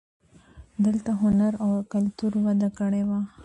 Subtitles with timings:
[0.85, 3.19] دلته هنر او کلتور وده کړې وه